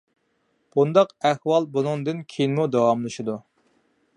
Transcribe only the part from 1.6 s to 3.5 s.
بۇنىڭدىن كېيىنمۇ داۋاملىشىدۇ.